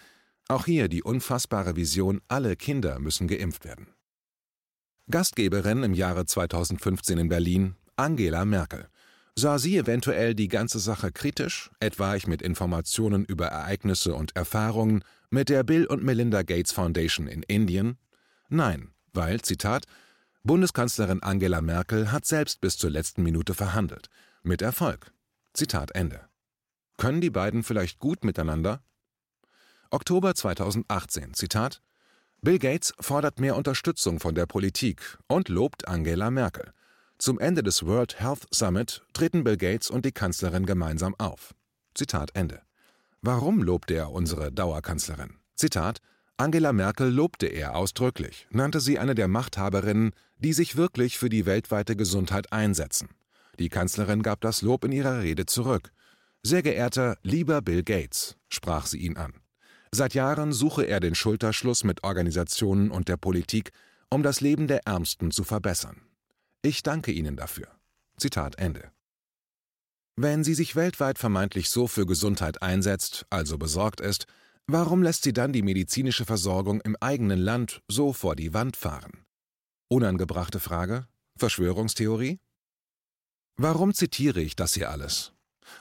Auch 0.48 0.68
hier 0.68 0.88
die 0.88 1.04
unfassbare 1.04 1.76
Vision, 1.76 2.22
alle 2.30 2.56
Kinder 2.56 2.98
müssen 3.00 3.28
geimpft 3.28 3.66
werden. 3.66 3.88
Gastgeberin 5.10 5.84
im 5.84 5.94
Jahre 5.94 6.26
2015 6.26 7.18
in 7.18 7.30
Berlin, 7.30 7.76
Angela 7.96 8.46
Merkel. 8.46 8.88
Sah 9.36 9.58
sie 9.58 9.78
eventuell 9.78 10.36
die 10.36 10.48
ganze 10.48 10.80
Sache 10.80 11.12
kritisch, 11.12 11.72
etwa 11.80 12.16
ich 12.16 12.28
mit 12.28 12.42
Informationen 12.42 13.26
über 13.26 13.48
Ereignisse 13.48 14.14
und 14.14 14.36
Erfahrungen 14.36 15.04
mit 15.30 15.50
der 15.50 15.64
Bill 15.64 15.86
und 15.86 16.04
Melinda 16.04 16.44
Gates 16.44 16.72
Foundation 16.72 17.28
in 17.28 17.44
Indien? 17.44 17.98
Nein, 18.50 18.92
weil, 19.14 19.42
Zitat, 19.42 19.86
Bundeskanzlerin 20.44 21.24
Angela 21.24 21.62
Merkel 21.62 22.12
hat 22.12 22.26
selbst 22.26 22.62
bis 22.62 22.78
zur 22.78 22.90
letzten 22.90 23.24
Minute 23.24 23.54
verhandelt. 23.54 24.10
Mit 24.44 24.62
Erfolg. 24.62 25.14
Zitat 25.54 25.92
Ende. 25.92 26.28
Können 26.98 27.22
die 27.22 27.30
beiden 27.30 27.64
vielleicht 27.64 28.00
gut 28.00 28.24
miteinander? 28.24 28.84
Oktober 29.90 30.36
2018, 30.36 31.34
Zitat 31.34 31.82
Bill 32.44 32.58
Gates 32.58 32.92
fordert 33.00 33.40
mehr 33.40 33.56
Unterstützung 33.56 34.20
von 34.20 34.34
der 34.34 34.48
Politik 34.48 35.20
und 35.28 35.48
lobt 35.48 35.88
Angela 35.88 36.32
Merkel. 36.32 36.74
Zum 37.20 37.40
Ende 37.40 37.62
des 37.62 37.86
World 37.86 38.20
Health 38.20 38.48
Summit 38.52 39.04
treten 39.14 39.44
Bill 39.44 39.58
Gates 39.58 39.92
und 39.92 40.06
die 40.06 40.12
Kanzlerin 40.12 40.66
gemeinsam 40.66 41.14
auf. 41.20 41.54
Zitat 41.94 42.32
Ende. 42.34 42.64
Warum 43.22 43.62
lobte 43.62 43.94
er 43.94 44.12
unsere 44.12 44.52
Dauerkanzlerin? 44.52 45.36
Zitat 45.56 46.00
Angela 46.36 46.74
Merkel 46.74 47.12
lobte 47.12 47.46
er 47.46 47.76
ausdrücklich, 47.76 48.48
nannte 48.50 48.80
sie 48.80 48.98
eine 48.98 49.14
der 49.14 49.28
Machthaberinnen, 49.28 50.10
die 50.40 50.54
sich 50.54 50.76
wirklich 50.76 51.20
für 51.20 51.30
die 51.30 51.46
weltweite 51.46 51.96
Gesundheit 51.96 52.52
einsetzen. 52.52 53.10
Die 53.60 53.70
Kanzlerin 53.70 54.24
gab 54.24 54.42
das 54.42 54.64
Lob 54.64 54.84
in 54.84 54.92
ihrer 54.92 55.22
Rede 55.22 55.46
zurück. 55.46 55.92
Sehr 56.42 56.64
geehrter, 56.64 57.18
lieber 57.22 57.62
Bill 57.62 57.84
Gates, 57.84 58.36
sprach 58.50 58.88
sie 58.88 58.98
ihn 58.98 59.16
an. 59.16 59.41
Seit 59.94 60.14
Jahren 60.14 60.54
suche 60.54 60.84
er 60.84 61.00
den 61.00 61.16
Schulterschluss 61.16 61.84
mit 61.84 62.04
Organisationen 62.04 62.92
und 62.92 63.10
der 63.10 63.18
Politik, 63.18 63.72
um 64.10 64.24
das 64.24 64.42
Leben 64.42 64.68
der 64.68 64.88
Ärmsten 64.88 65.32
zu 65.32 65.44
verbessern. 65.44 66.02
Ich 66.62 66.84
danke 66.84 67.12
Ihnen 67.12 67.36
dafür. 67.36 67.68
Zitat 68.18 68.58
Ende. 68.58 68.92
Wenn 70.16 70.44
sie 70.44 70.54
sich 70.54 70.76
weltweit 70.76 71.18
vermeintlich 71.18 71.70
so 71.70 71.88
für 71.88 72.06
Gesundheit 72.06 72.62
einsetzt, 72.62 73.26
also 73.30 73.58
besorgt 73.58 74.02
ist, 74.02 74.28
Warum 74.74 75.04
lässt 75.04 75.24
sie 75.24 75.34
dann 75.34 75.52
die 75.52 75.64
medizinische 75.64 76.24
Versorgung 76.24 76.80
im 76.82 76.96
eigenen 77.02 77.40
Land 77.40 77.82
so 77.90 78.14
vor 78.14 78.38
die 78.38 78.54
Wand 78.54 78.78
fahren? 78.78 79.26
Unangebrachte 79.90 80.62
Frage? 80.62 81.08
Verschwörungstheorie? 81.38 82.40
Warum 83.58 83.94
zitiere 83.94 84.40
ich 84.40 84.56
das 84.56 84.74
hier 84.74 84.90
alles? 84.90 85.34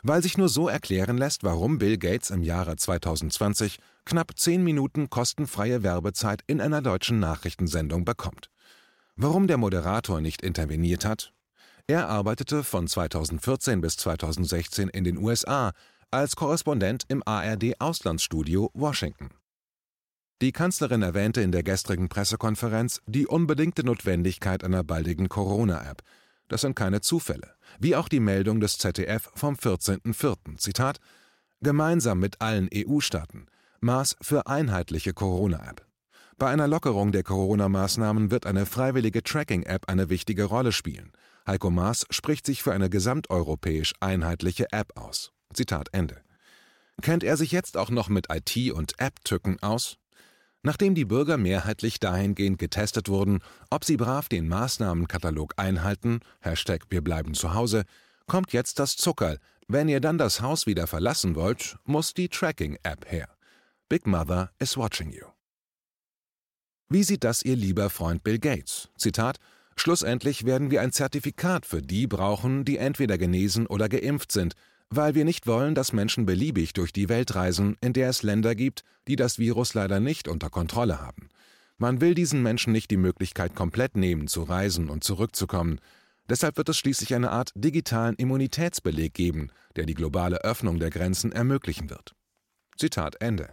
Weil 0.03 0.23
sich 0.23 0.37
nur 0.37 0.49
so 0.49 0.69
erklären 0.69 1.19
lässt, 1.19 1.45
warum 1.45 1.79
Bill 1.79 1.99
Gates 1.99 2.31
im 2.31 2.43
Jahre 2.43 2.75
2020 2.75 3.79
knapp 4.05 4.39
zehn 4.39 4.63
Minuten 4.63 5.11
kostenfreie 5.11 5.83
Werbezeit 5.83 6.43
in 6.47 6.61
einer 6.61 6.83
deutschen 6.83 7.21
Nachrichtensendung 7.21 8.05
bekommt. 8.05 8.51
Warum 9.17 9.47
der 9.47 9.59
Moderator 9.59 10.21
nicht 10.21 10.43
interveniert 10.43 11.05
hat? 11.05 11.33
Er 11.87 12.09
arbeitete 12.09 12.63
von 12.63 12.87
2014 12.87 13.81
bis 13.81 13.97
2016 13.97 14.89
in 14.89 15.05
den 15.05 15.19
USA 15.19 15.73
als 16.11 16.37
Korrespondent 16.37 17.05
im 17.09 17.23
ARD-Auslandsstudio 17.25 18.71
Washington. 18.75 19.31
Die 20.43 20.53
Kanzlerin 20.53 21.03
erwähnte 21.03 21.43
in 21.43 21.53
der 21.53 21.63
gestrigen 21.63 22.09
Pressekonferenz 22.09 23.03
die 23.07 23.27
unbedingte 23.27 23.85
Notwendigkeit 23.85 24.65
einer 24.65 24.83
baldigen 24.83 25.29
Corona-App. 25.29 26.03
Das 26.49 26.63
sind 26.63 26.75
keine 26.75 27.01
Zufälle. 27.01 27.55
Wie 27.79 27.95
auch 27.95 28.09
die 28.09 28.21
Meldung 28.21 28.59
des 28.59 28.79
ZDF 28.79 29.31
vom 29.35 29.55
14.04. 29.55 30.57
Zitat: 30.57 30.99
Gemeinsam 31.61 32.19
mit 32.19 32.41
allen 32.41 32.69
EU-Staaten. 32.75 33.47
Maß 33.83 34.17
für 34.21 34.47
einheitliche 34.47 35.15
Corona-App. 35.15 35.87
Bei 36.37 36.51
einer 36.51 36.69
Lockerung 36.69 37.13
der 37.13 37.23
Corona-Maßnahmen 37.23 38.31
wird 38.31 38.45
eine 38.45 38.67
freiwillige 38.67 39.23
Tracking-App 39.23 39.89
eine 39.89 40.11
wichtige 40.11 40.45
Rolle 40.45 40.73
spielen. 40.73 41.13
Heiko 41.47 41.71
Maas 41.71 42.05
spricht 42.11 42.45
sich 42.45 42.63
für 42.63 42.75
eine 42.75 42.91
gesamteuropäisch 42.91 43.95
einheitliche 44.01 44.71
App 44.73 44.99
aus. 44.99 45.33
Zitat 45.55 45.89
Ende. 45.93 46.21
Kennt 47.01 47.25
er 47.25 47.39
sich 47.39 47.53
jetzt 47.53 47.79
auch 47.79 47.89
noch 47.89 48.11
mit 48.11 48.27
IT- 48.31 48.73
und 48.73 49.01
App-Tücken 49.01 49.63
aus? 49.63 49.97
Nachdem 50.63 50.95
die 50.95 51.07
Bürger 51.07 51.39
mehrheitlich 51.39 52.01
dahingehend 52.01 52.59
getestet 52.59 53.09
wurden, 53.09 53.39
ob 53.71 53.87
sie 53.87 53.97
brav 53.97 54.29
den 54.29 54.47
Maßnahmenkatalog 54.47 55.55
einhalten, 55.57 56.21
Hashtag 56.41 56.85
Wir 56.91 57.01
bleiben 57.01 57.33
zu 57.33 57.55
Hause, 57.55 57.85
kommt 58.27 58.53
jetzt 58.53 58.79
das 58.79 58.97
Zuckerl. 58.99 59.39
Wenn 59.69 59.89
ihr 59.89 60.01
dann 60.01 60.19
das 60.19 60.43
Haus 60.43 60.67
wieder 60.67 60.87
verlassen 60.87 61.35
wollt, 61.35 61.79
muss 61.85 62.13
die 62.13 62.29
Tracking-App 62.29 63.11
her. 63.11 63.29
Big 63.91 64.07
Mother 64.07 64.53
is 64.61 64.77
watching 64.77 65.11
you. 65.11 65.27
Wie 66.89 67.03
sieht 67.03 67.25
das 67.25 67.43
Ihr 67.43 67.57
lieber 67.57 67.91
Freund 67.91 68.23
Bill 68.23 68.39
Gates? 68.39 68.89
Zitat 68.97 69.39
Schlussendlich 69.75 70.45
werden 70.45 70.71
wir 70.71 70.81
ein 70.81 70.93
Zertifikat 70.93 71.67
für 71.67 71.83
die 71.83 72.07
brauchen, 72.07 72.65
die 72.65 72.77
entweder 72.77 73.19
genesen 73.19 73.67
oder 73.67 73.89
geimpft 73.89 74.31
sind, 74.31 74.55
weil 74.91 75.17
wir 75.17 75.25
nicht 75.25 75.49
wollen, 75.49 75.75
dass 75.75 75.93
Menschen 75.93 76.25
beliebig 76.25 76.73
durch 76.73 76.93
die 76.93 77.09
Welt 77.09 77.35
reisen, 77.35 77.77
in 77.81 77.93
der 77.93 78.09
es 78.11 78.23
Länder 78.23 78.55
gibt, 78.55 78.85
die 79.09 79.17
das 79.17 79.41
Virus 79.41 79.75
leider 79.75 79.99
nicht 79.99 80.29
unter 80.29 80.51
Kontrolle 80.51 81.01
haben. 81.01 81.29
Man 81.77 82.01
will 82.01 82.15
diesen 82.15 82.45
Menschen 82.45 82.73
nicht 82.73 82.93
die 82.93 82.97
Möglichkeit 82.97 83.57
komplett 83.57 83.97
nehmen, 83.97 84.29
zu 84.29 84.45
reisen 84.45 84.89
und 84.89 85.03
zurückzukommen. 85.03 85.81
Deshalb 86.29 86.59
wird 86.59 86.69
es 86.69 86.79
schließlich 86.79 87.13
eine 87.13 87.33
Art 87.33 87.51
digitalen 87.57 88.15
Immunitätsbeleg 88.15 89.13
geben, 89.15 89.51
der 89.75 89.85
die 89.85 89.95
globale 89.95 90.45
Öffnung 90.45 90.79
der 90.79 90.91
Grenzen 90.91 91.33
ermöglichen 91.33 91.91
wird. 91.91 92.15
Zitat 92.77 93.21
Ende. 93.21 93.53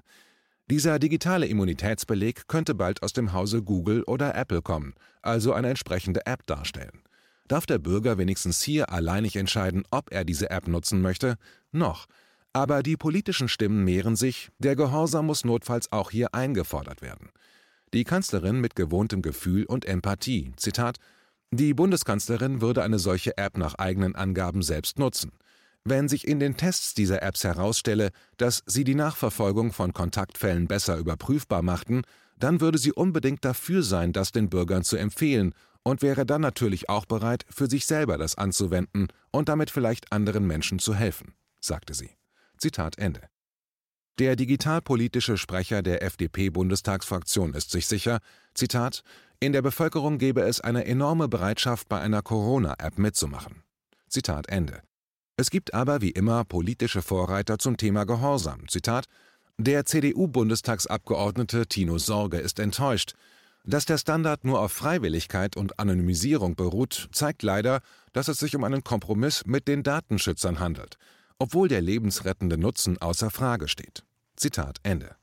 Dieser 0.69 0.99
digitale 0.99 1.45
Immunitätsbeleg 1.47 2.49
könnte 2.49 2.75
bald 2.75 3.01
aus 3.01 3.13
dem 3.13 3.31
Hause 3.31 3.63
Google 3.63 4.03
oder 4.03 4.35
Apple 4.35 4.61
kommen, 4.61 4.95
also 5.21 5.53
eine 5.53 5.69
entsprechende 5.69 6.25
App 6.25 6.45
darstellen. 6.45 7.03
Darf 7.47 7.65
der 7.65 7.79
Bürger 7.79 8.17
wenigstens 8.17 8.61
hier 8.61 8.91
alleinig 8.91 9.37
entscheiden, 9.37 9.83
ob 9.91 10.11
er 10.11 10.25
diese 10.25 10.49
App 10.49 10.67
nutzen 10.67 11.01
möchte? 11.01 11.37
Noch. 11.71 12.07
Aber 12.51 12.83
die 12.83 12.97
politischen 12.97 13.47
Stimmen 13.47 13.85
mehren 13.85 14.17
sich, 14.17 14.49
der 14.59 14.75
Gehorsam 14.75 15.27
muss 15.27 15.45
notfalls 15.45 15.89
auch 15.93 16.11
hier 16.11 16.33
eingefordert 16.33 17.01
werden. 17.01 17.29
Die 17.93 18.03
Kanzlerin 18.03 18.59
mit 18.59 18.75
gewohntem 18.75 19.21
Gefühl 19.21 19.63
und 19.63 19.85
Empathie. 19.85 20.51
Zitat: 20.57 20.97
Die 21.51 21.73
Bundeskanzlerin 21.73 22.59
würde 22.59 22.83
eine 22.83 22.99
solche 22.99 23.37
App 23.37 23.57
nach 23.57 23.75
eigenen 23.75 24.15
Angaben 24.15 24.61
selbst 24.61 24.99
nutzen. 24.99 25.31
Wenn 25.83 26.09
sich 26.09 26.27
in 26.27 26.39
den 26.39 26.57
Tests 26.57 26.93
dieser 26.93 27.21
Apps 27.21 27.43
herausstelle, 27.43 28.11
dass 28.37 28.63
sie 28.65 28.83
die 28.83 28.95
Nachverfolgung 28.95 29.71
von 29.71 29.93
Kontaktfällen 29.93 30.67
besser 30.67 30.97
überprüfbar 30.97 31.61
machten, 31.61 32.03
dann 32.37 32.61
würde 32.61 32.77
sie 32.77 32.91
unbedingt 32.91 33.43
dafür 33.45 33.83
sein, 33.83 34.13
das 34.13 34.31
den 34.31 34.49
Bürgern 34.49 34.83
zu 34.83 34.97
empfehlen 34.97 35.53
und 35.83 36.01
wäre 36.01 36.25
dann 36.25 36.41
natürlich 36.41 36.89
auch 36.89 37.05
bereit, 37.05 37.45
für 37.49 37.69
sich 37.69 37.85
selber 37.85 38.17
das 38.17 38.35
anzuwenden 38.35 39.07
und 39.31 39.49
damit 39.49 39.71
vielleicht 39.71 40.11
anderen 40.11 40.45
Menschen 40.45 40.79
zu 40.79 40.93
helfen, 40.93 41.33
sagte 41.61 41.93
sie. 41.93 42.11
Zitat 42.57 42.97
Ende. 42.97 43.21
Der 44.19 44.35
digitalpolitische 44.35 45.37
Sprecher 45.37 45.83
der 45.83 46.01
FDP-Bundestagsfraktion 46.01 47.53
ist 47.53 47.69
sich 47.71 47.85
sicher, 47.85 48.19
Zitat, 48.55 49.03
in 49.39 49.53
der 49.53 49.61
Bevölkerung 49.61 50.17
gebe 50.17 50.41
es 50.41 50.59
eine 50.59 50.85
enorme 50.85 51.27
Bereitschaft, 51.27 51.87
bei 51.87 51.99
einer 51.99 52.23
Corona-App 52.23 52.97
mitzumachen. 52.97 53.61
Zitat 54.09 54.49
Ende. 54.49 54.81
Es 55.39 55.51
gibt 55.51 55.75
aber 55.75 56.01
wie 56.01 56.09
immer 56.09 56.43
politische 56.45 57.03
Vorreiter 57.03 57.59
zum 57.59 57.77
Thema 57.77 58.05
Gehorsam. 58.05 58.67
Zitat, 58.67 59.05
der 59.59 59.85
CDU-Bundestagsabgeordnete 59.85 61.67
Tino 61.67 61.99
Sorge 61.99 62.39
ist 62.39 62.57
enttäuscht, 62.57 63.13
dass 63.63 63.85
der 63.85 63.99
Standard 63.99 64.45
nur 64.45 64.59
auf 64.59 64.71
Freiwilligkeit 64.71 65.55
und 65.55 65.77
Anonymisierung 65.77 66.55
beruht, 66.55 67.09
zeigt 67.11 67.43
leider, 67.43 67.81
dass 68.13 68.29
es 68.29 68.39
sich 68.39 68.55
um 68.55 68.63
einen 68.63 68.83
Kompromiss 68.83 69.45
mit 69.45 69.67
den 69.67 69.83
Datenschützern 69.83 70.59
handelt, 70.59 70.97
obwohl 71.37 71.67
der 71.67 71.81
lebensrettende 71.81 72.57
Nutzen 72.57 72.99
außer 72.99 73.29
Frage 73.29 73.67
steht. 73.67 74.03
Zitat 74.37 74.79
Ende. 74.81 75.17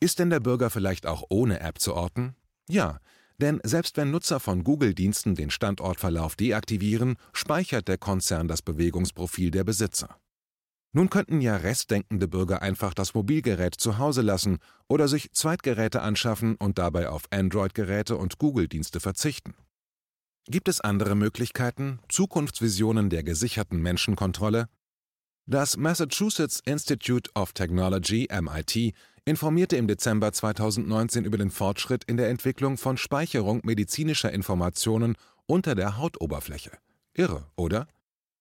Ist 0.00 0.18
denn 0.18 0.30
der 0.30 0.40
Bürger 0.40 0.70
vielleicht 0.70 1.06
auch 1.06 1.24
ohne 1.28 1.60
App 1.60 1.78
zu 1.78 1.94
orten? 1.94 2.36
Ja, 2.68 3.00
denn 3.38 3.60
selbst 3.64 3.96
wenn 3.96 4.10
Nutzer 4.10 4.40
von 4.40 4.64
Google-Diensten 4.64 5.34
den 5.34 5.50
Standortverlauf 5.50 6.36
deaktivieren, 6.36 7.16
speichert 7.32 7.88
der 7.88 7.98
Konzern 7.98 8.48
das 8.48 8.62
Bewegungsprofil 8.62 9.50
der 9.50 9.64
Besitzer. 9.64 10.16
Nun 10.92 11.10
könnten 11.10 11.42
ja 11.42 11.56
restdenkende 11.56 12.26
Bürger 12.26 12.62
einfach 12.62 12.94
das 12.94 13.12
Mobilgerät 13.12 13.74
zu 13.74 13.98
Hause 13.98 14.22
lassen 14.22 14.58
oder 14.88 15.08
sich 15.08 15.30
Zweitgeräte 15.32 16.00
anschaffen 16.00 16.56
und 16.56 16.78
dabei 16.78 17.10
auf 17.10 17.24
Android-Geräte 17.30 18.16
und 18.16 18.38
Google-Dienste 18.38 19.00
verzichten. 19.00 19.54
Gibt 20.48 20.68
es 20.68 20.80
andere 20.80 21.14
Möglichkeiten, 21.14 21.98
Zukunftsvisionen 22.08 23.10
der 23.10 23.24
gesicherten 23.24 23.82
Menschenkontrolle? 23.82 24.68
Das 25.44 25.76
Massachusetts 25.76 26.60
Institute 26.64 27.30
of 27.34 27.52
Technology 27.52 28.28
MIT 28.30 28.94
informierte 29.26 29.76
im 29.76 29.88
Dezember 29.88 30.32
2019 30.32 31.24
über 31.24 31.36
den 31.36 31.50
Fortschritt 31.50 32.04
in 32.04 32.16
der 32.16 32.30
Entwicklung 32.30 32.78
von 32.78 32.96
Speicherung 32.96 33.60
medizinischer 33.64 34.32
Informationen 34.32 35.16
unter 35.46 35.74
der 35.74 35.98
Hautoberfläche. 35.98 36.70
Irre, 37.12 37.44
oder? 37.56 37.88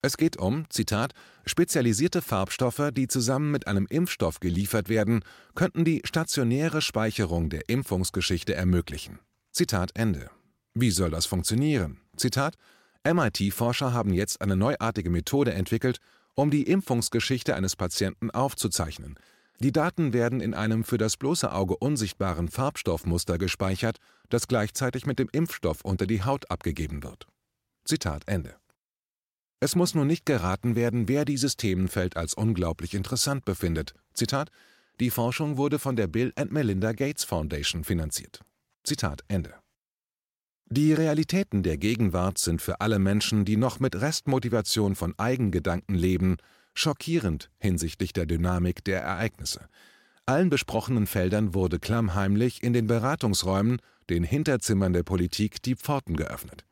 Es 0.03 0.17
geht 0.17 0.37
um, 0.37 0.69
Zitat, 0.69 1.13
spezialisierte 1.47 2.21
Farbstoffe, 2.21 2.91
die 2.93 3.07
zusammen 3.07 3.49
mit 3.49 3.65
einem 3.65 3.87
Impfstoff 3.89 4.39
geliefert 4.39 4.87
werden, 4.87 5.23
könnten 5.55 5.83
die 5.83 6.01
stationäre 6.05 6.83
Speicherung 6.83 7.49
der 7.49 7.67
Impfungsgeschichte 7.67 8.53
ermöglichen. 8.53 9.17
Zitat 9.51 9.89
Ende. 9.95 10.29
Wie 10.75 10.91
soll 10.91 11.09
das 11.09 11.25
funktionieren? 11.25 11.97
Zitat 12.15 12.55
MIT-Forscher 13.03 13.93
haben 13.93 14.13
jetzt 14.13 14.41
eine 14.41 14.55
neuartige 14.55 15.09
Methode 15.09 15.53
entwickelt, 15.53 15.97
um 16.35 16.51
die 16.51 16.63
Impfungsgeschichte 16.63 17.55
eines 17.55 17.75
Patienten 17.75 18.29
aufzuzeichnen. 18.29 19.15
Die 19.59 19.71
Daten 19.71 20.13
werden 20.13 20.41
in 20.41 20.53
einem 20.53 20.83
für 20.83 20.97
das 20.97 21.17
bloße 21.17 21.51
Auge 21.51 21.77
unsichtbaren 21.77 22.49
Farbstoffmuster 22.49 23.37
gespeichert, 23.37 23.97
das 24.29 24.47
gleichzeitig 24.47 25.05
mit 25.05 25.19
dem 25.19 25.29
Impfstoff 25.31 25.81
unter 25.83 26.07
die 26.07 26.23
Haut 26.23 26.51
abgegeben 26.51 27.03
wird. 27.03 27.27
Zitat 27.85 28.23
Ende. 28.27 28.55
Es 29.61 29.75
muss 29.75 29.95
nun 29.95 30.07
nicht 30.07 30.25
geraten 30.25 30.75
werden, 30.75 31.07
wer 31.07 31.23
dieses 31.23 31.55
Themenfeld 31.55 32.17
als 32.17 32.33
unglaublich 32.33 32.93
interessant 32.93 33.45
befindet. 33.45 33.93
Zitat: 34.13 34.49
Die 34.99 35.09
Forschung 35.09 35.57
wurde 35.57 35.79
von 35.79 35.95
der 35.95 36.07
Bill 36.07 36.33
and 36.35 36.51
Melinda 36.51 36.91
Gates 36.91 37.23
Foundation 37.23 37.83
finanziert. 37.83 38.41
Zitat 38.83 39.23
Ende. 39.27 39.53
Die 40.67 40.93
Realitäten 40.93 41.63
der 41.63 41.77
Gegenwart 41.77 42.37
sind 42.39 42.61
für 42.61 42.81
alle 42.81 42.99
Menschen, 42.99 43.45
die 43.45 43.55
noch 43.55 43.79
mit 43.79 43.95
Restmotivation 43.95 44.95
von 44.95 45.13
Eigengedanken 45.17 45.95
leben, 45.95 46.37
schockierend 46.75 47.49
hinsichtlich 47.57 48.13
der 48.13 48.25
Dynamik 48.25 48.83
der 48.83 49.01
Ereignisse. 49.01 49.67
Allen 50.27 50.49
besprochenen 50.49 51.07
Feldern 51.07 51.53
wurde 51.53 51.79
klammheimlich 51.79 52.63
in 52.63 52.73
den 52.73 52.87
Beratungsräumen, 52.87 53.79
den 54.09 54.23
Hinterzimmern 54.23 54.93
der 54.93 55.03
Politik, 55.03 55.61
die 55.63 55.75
Pforten 55.75 56.15
geöffnet. 56.15 56.65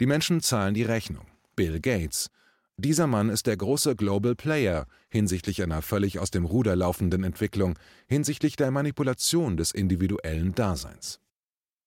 Die 0.00 0.06
Menschen 0.06 0.40
zahlen 0.40 0.74
die 0.74 0.82
Rechnung. 0.84 1.26
Bill 1.56 1.80
Gates. 1.80 2.30
Dieser 2.76 3.08
Mann 3.08 3.28
ist 3.28 3.48
der 3.48 3.56
große 3.56 3.96
Global 3.96 4.36
Player 4.36 4.86
hinsichtlich 5.08 5.62
einer 5.62 5.82
völlig 5.82 6.20
aus 6.20 6.30
dem 6.30 6.44
Ruder 6.44 6.76
laufenden 6.76 7.24
Entwicklung, 7.24 7.76
hinsichtlich 8.06 8.54
der 8.54 8.70
Manipulation 8.70 9.56
des 9.56 9.72
individuellen 9.72 10.54
Daseins. 10.54 11.18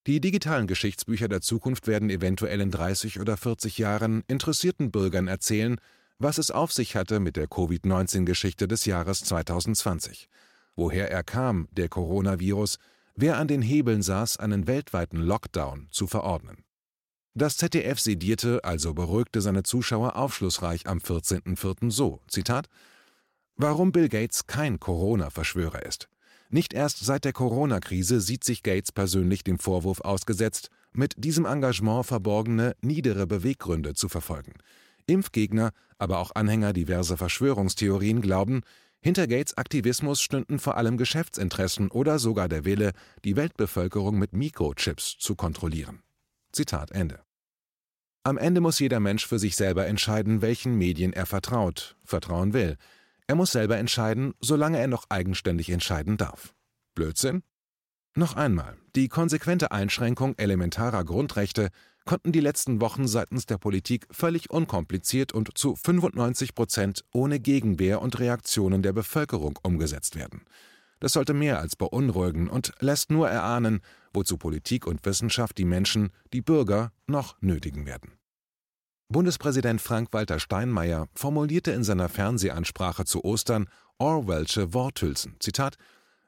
Die 0.08 0.20
digitalen 0.20 0.68
Geschichtsbücher 0.68 1.30
der 1.30 1.42
Zukunft 1.42 1.88
werden 1.88 2.10
eventuell 2.10 2.60
in 2.60 2.72
30 2.72 3.20
oder 3.20 3.38
40 3.38 3.78
Jahren 3.78 4.24
interessierten 4.28 4.92
Bürgern 4.92 5.28
erzählen, 5.28 5.78
was 6.22 6.38
es 6.38 6.52
auf 6.52 6.72
sich 6.72 6.96
hatte 6.96 7.20
mit 7.20 7.36
der 7.36 7.48
Covid-19-Geschichte 7.48 8.68
des 8.68 8.86
Jahres 8.86 9.24
2020. 9.24 10.30
Woher 10.76 11.10
er 11.10 11.24
kam, 11.24 11.68
der 11.72 11.90
Coronavirus, 11.90 12.78
wer 13.16 13.38
an 13.38 13.48
den 13.48 13.62
Hebeln 13.62 14.02
saß, 14.02 14.38
einen 14.38 14.68
weltweiten 14.68 15.18
Lockdown 15.18 15.88
zu 15.92 16.08
verordnen. 16.08 16.64
Das 17.34 17.58
ZDF 17.58 18.00
sedierte, 18.00 18.64
also 18.64 18.94
beruhigte 18.94 19.42
seine 19.42 19.64
Zuschauer 19.64 20.16
aufschlussreich 20.16 20.88
am 20.88 21.00
14.04. 21.00 21.90
so: 21.90 22.20
Zitat: 22.28 22.68
Warum 23.56 23.92
Bill 23.92 24.10
Gates 24.10 24.48
kein 24.48 24.80
Corona-Verschwörer 24.80 25.86
ist. 25.86 26.08
Nicht 26.50 26.74
erst 26.74 27.00
seit 27.06 27.24
der 27.24 27.34
Corona-Krise 27.34 28.20
sieht 28.20 28.44
sich 28.44 28.64
Gates 28.64 28.92
persönlich 28.92 29.44
dem 29.44 29.58
Vorwurf 29.58 30.02
ausgesetzt, 30.02 30.70
mit 30.92 31.14
diesem 31.18 31.46
Engagement 31.46 32.06
verborgene, 32.06 32.76
niedere 32.82 33.26
Beweggründe 33.26 33.94
zu 33.94 34.10
verfolgen. 34.10 34.54
Impfgegner, 35.08 35.72
aber 35.98 36.20
auch 36.20 36.32
Anhänger 36.36 36.74
diverser 36.74 37.18
Verschwörungstheorien 37.18 38.22
glauben, 38.22 38.62
hinter 39.02 39.28
Gates 39.28 39.58
Aktivismus 39.58 40.22
stünden 40.22 40.60
vor 40.60 40.78
allem 40.78 40.98
Geschäftsinteressen 40.98 41.90
oder 41.90 42.20
sogar 42.20 42.48
der 42.48 42.66
Wille, 42.66 42.92
die 43.26 43.36
Weltbevölkerung 43.36 44.20
mit 44.20 44.34
Mikrochips 44.34 45.18
zu 45.18 45.36
kontrollieren. 45.36 46.04
Zitat 46.52 46.92
Ende. 46.92 47.20
Am 48.24 48.38
Ende 48.38 48.62
muss 48.62 48.78
jeder 48.78 49.00
Mensch 49.00 49.26
für 49.26 49.40
sich 49.40 49.56
selber 49.56 49.88
entscheiden, 49.88 50.44
welchen 50.44 50.78
Medien 50.78 51.14
er 51.14 51.26
vertraut, 51.26 51.98
vertrauen 52.04 52.54
will. 52.54 52.78
Er 53.26 53.34
muss 53.34 53.52
selber 53.52 53.78
entscheiden, 53.78 54.34
solange 54.40 54.78
er 54.78 54.88
noch 54.88 55.06
eigenständig 55.10 55.72
entscheiden 55.72 56.18
darf. 56.18 56.54
Blödsinn? 56.94 57.42
Noch 58.14 58.36
einmal, 58.36 58.78
die 58.96 59.08
konsequente 59.08 59.72
Einschränkung 59.72 60.36
elementarer 60.38 61.06
Grundrechte 61.06 61.70
konnten 62.04 62.34
die 62.34 62.42
letzten 62.42 62.82
Wochen 62.82 63.08
seitens 63.08 63.46
der 63.46 63.58
Politik 63.58 64.06
völlig 64.12 64.50
unkompliziert 64.50 65.32
und 65.32 65.58
zu 65.58 65.76
95 65.78 66.54
Prozent 66.54 67.06
ohne 67.14 67.40
Gegenwehr 67.40 68.02
und 68.02 68.20
Reaktionen 68.20 68.82
der 68.82 68.92
Bevölkerung 68.92 69.58
umgesetzt 69.64 70.18
werden. 70.18 70.42
Das 71.00 71.14
sollte 71.14 71.34
mehr 71.34 71.60
als 71.60 71.76
beunruhigen 71.78 72.50
und 72.50 72.74
lässt 72.80 73.12
nur 73.12 73.30
erahnen, 73.30 73.80
wozu 74.14 74.38
Politik 74.38 74.86
und 74.86 75.06
Wissenschaft 75.06 75.58
die 75.58 75.66
Menschen, 75.66 76.12
die 76.34 76.42
Bürger, 76.42 76.92
noch 77.08 77.42
nötigen 77.42 77.86
werden. 77.86 78.12
Bundespräsident 79.08 79.82
Frank-Walter 79.82 80.40
Steinmeier 80.40 81.08
formulierte 81.16 81.72
in 81.72 81.84
seiner 81.84 82.10
Fernsehansprache 82.10 83.06
zu 83.06 83.24
Ostern 83.24 83.68
Orwellsche 83.98 84.74
Worthülsen. 84.74 85.36
Zitat: 85.40 85.78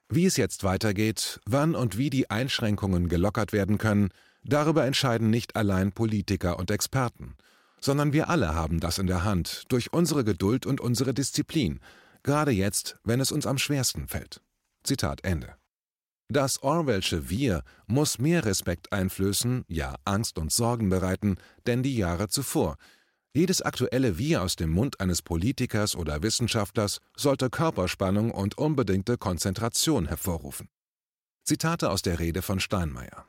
Wie 0.09 0.25
es 0.25 0.37
jetzt 0.37 0.63
weitergeht, 0.63 1.39
wann 1.45 1.75
und 1.75 1.97
wie 1.97 2.09
die 2.09 2.29
Einschränkungen 2.29 3.09
gelockert 3.09 3.53
werden 3.53 3.77
können, 3.77 4.09
darüber 4.43 4.85
entscheiden 4.85 5.29
nicht 5.29 5.55
allein 5.55 5.91
Politiker 5.91 6.59
und 6.59 6.71
Experten, 6.71 7.35
sondern 7.79 8.13
wir 8.13 8.29
alle 8.29 8.53
haben 8.53 8.79
das 8.79 8.97
in 8.97 9.07
der 9.07 9.23
Hand 9.23 9.63
durch 9.69 9.93
unsere 9.93 10.23
Geduld 10.23 10.65
und 10.65 10.81
unsere 10.81 11.13
Disziplin, 11.13 11.79
gerade 12.21 12.51
jetzt, 12.51 12.97
wenn 13.03 13.19
es 13.19 13.31
uns 13.31 13.45
am 13.47 13.57
schwersten 13.57 14.07
fällt. 14.07 14.41
Zitat 14.83 15.23
Ende. 15.23 15.55
Das 16.29 16.63
Orwellsche 16.63 17.29
Wir 17.29 17.63
muss 17.85 18.17
mehr 18.17 18.45
Respekt 18.45 18.91
einflößen, 18.91 19.65
ja 19.67 19.95
Angst 20.05 20.37
und 20.39 20.51
Sorgen 20.51 20.89
bereiten, 20.89 21.37
denn 21.67 21.83
die 21.83 21.95
Jahre 21.95 22.27
zuvor. 22.27 22.77
Jedes 23.35 23.63
aktuelle 23.63 24.19
Wir 24.19 24.43
aus 24.43 24.55
dem 24.55 24.69
Mund 24.69 24.99
eines 24.99 25.23
Politikers 25.23 25.95
oder 25.95 26.21
Wissenschaftlers 26.21 26.99
sollte 27.17 27.49
Körperspannung 27.49 28.29
und 28.29 28.59
unbedingte 28.59 29.17
Konzentration 29.17 30.05
hervorrufen. 30.05 30.69
Zitate 31.43 31.89
aus 31.89 32.03
der 32.03 32.19
Rede 32.19 32.43
von 32.43 32.59
Steinmeier. 32.59 33.25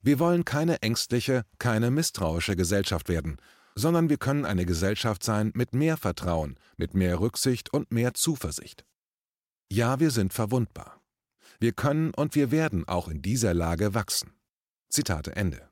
Wir 0.00 0.18
wollen 0.18 0.46
keine 0.46 0.80
ängstliche, 0.80 1.44
keine 1.58 1.90
misstrauische 1.90 2.56
Gesellschaft 2.56 3.10
werden, 3.10 3.36
sondern 3.74 4.08
wir 4.08 4.16
können 4.16 4.46
eine 4.46 4.64
Gesellschaft 4.64 5.22
sein 5.22 5.52
mit 5.54 5.74
mehr 5.74 5.98
Vertrauen, 5.98 6.58
mit 6.78 6.94
mehr 6.94 7.20
Rücksicht 7.20 7.70
und 7.70 7.92
mehr 7.92 8.14
Zuversicht. 8.14 8.86
Ja, 9.70 10.00
wir 10.00 10.10
sind 10.10 10.32
verwundbar. 10.32 11.02
Wir 11.60 11.72
können 11.72 12.14
und 12.14 12.34
wir 12.34 12.50
werden 12.50 12.88
auch 12.88 13.08
in 13.08 13.20
dieser 13.20 13.52
Lage 13.52 13.92
wachsen. 13.92 14.32
Zitate 14.88 15.36
Ende. 15.36 15.68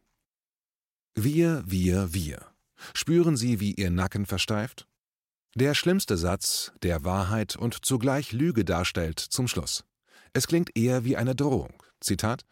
Wir, 1.14 1.64
wir, 1.66 2.12
wir. 2.12 2.49
Spüren 2.94 3.36
Sie, 3.36 3.60
wie 3.60 3.72
Ihr 3.72 3.90
Nacken 3.90 4.26
versteift? 4.26 4.86
Der 5.54 5.74
schlimmste 5.74 6.16
Satz, 6.16 6.72
der 6.82 7.04
Wahrheit 7.04 7.56
und 7.56 7.84
zugleich 7.84 8.32
Lüge 8.32 8.64
darstellt, 8.64 9.18
zum 9.18 9.48
Schluss. 9.48 9.84
Es 10.32 10.46
klingt 10.46 10.76
eher 10.76 11.04
wie 11.04 11.16
eine 11.16 11.34
Drohung. 11.34 11.82
Zitat: 12.00 12.44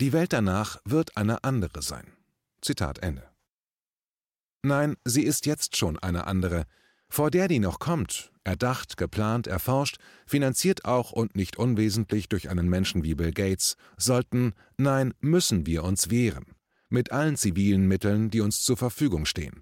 Die 0.00 0.12
Welt 0.12 0.32
danach 0.32 0.78
wird 0.84 1.16
eine 1.16 1.44
andere 1.44 1.80
sein. 1.82 2.12
Zitat 2.60 2.98
Ende. 2.98 3.28
Nein, 4.62 4.96
sie 5.04 5.22
ist 5.22 5.46
jetzt 5.46 5.76
schon 5.76 5.98
eine 5.98 6.26
andere, 6.26 6.64
vor 7.08 7.30
der 7.30 7.48
die 7.48 7.60
noch 7.60 7.78
kommt, 7.78 8.32
erdacht, 8.42 8.96
geplant, 8.96 9.46
erforscht, 9.46 9.98
finanziert 10.26 10.84
auch 10.84 11.12
und 11.12 11.36
nicht 11.36 11.56
unwesentlich 11.56 12.28
durch 12.28 12.50
einen 12.50 12.68
Menschen 12.68 13.04
wie 13.04 13.14
Bill 13.14 13.32
Gates, 13.32 13.76
sollten, 13.96 14.54
nein, 14.76 15.14
müssen 15.20 15.66
wir 15.66 15.84
uns 15.84 16.10
wehren. 16.10 16.55
Mit 16.88 17.12
allen 17.12 17.36
zivilen 17.36 17.88
Mitteln, 17.88 18.30
die 18.30 18.40
uns 18.40 18.62
zur 18.62 18.76
Verfügung 18.76 19.26
stehen. 19.26 19.60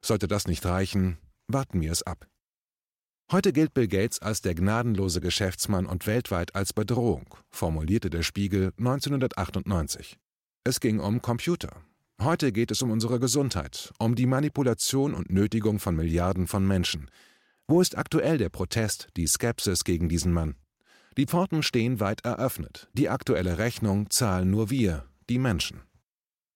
Sollte 0.00 0.28
das 0.28 0.46
nicht 0.46 0.64
reichen, 0.64 1.18
warten 1.46 1.80
wir 1.80 1.92
es 1.92 2.02
ab. 2.02 2.26
Heute 3.30 3.52
gilt 3.52 3.74
Bill 3.74 3.88
Gates 3.88 4.20
als 4.20 4.42
der 4.42 4.54
gnadenlose 4.54 5.20
Geschäftsmann 5.20 5.86
und 5.86 6.06
weltweit 6.06 6.54
als 6.54 6.72
Bedrohung, 6.72 7.34
formulierte 7.50 8.10
der 8.10 8.22
Spiegel 8.22 8.72
1998. 8.78 10.18
Es 10.64 10.80
ging 10.80 11.00
um 11.00 11.22
Computer, 11.22 11.82
Heute 12.24 12.52
geht 12.52 12.70
es 12.70 12.80
um 12.82 12.92
unsere 12.92 13.18
Gesundheit, 13.18 13.92
um 13.98 14.14
die 14.14 14.26
Manipulation 14.26 15.12
und 15.12 15.32
Nötigung 15.32 15.80
von 15.80 15.96
Milliarden 15.96 16.46
von 16.46 16.64
Menschen. 16.64 17.10
Wo 17.66 17.80
ist 17.80 17.98
aktuell 17.98 18.38
der 18.38 18.48
Protest, 18.48 19.08
die 19.16 19.26
Skepsis 19.26 19.82
gegen 19.82 20.08
diesen 20.08 20.32
Mann? 20.32 20.54
Die 21.16 21.26
Pforten 21.26 21.64
stehen 21.64 21.98
weit 21.98 22.24
eröffnet. 22.24 22.88
Die 22.92 23.08
aktuelle 23.08 23.58
Rechnung 23.58 24.08
zahlen 24.08 24.52
nur 24.52 24.70
wir, 24.70 25.04
die 25.28 25.40
Menschen. 25.40 25.82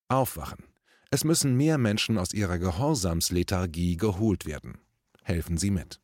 Aufwachen. 0.09 0.65
Es 1.11 1.25
müssen 1.25 1.57
mehr 1.57 1.79
Menschen 1.79 2.19
aus 2.19 2.33
ihrer 2.33 2.59
Gehorsamslethargie 2.59 3.97
geholt 3.97 4.47
werden. 4.47 4.79
Helfen 5.23 5.59
Sie 5.59 5.71
mit. 5.71 6.01